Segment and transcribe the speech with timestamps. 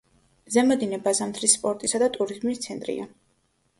[0.53, 3.07] ზემო დინება ზამთრის სპორტისა და ტურიზმის ცენტრია.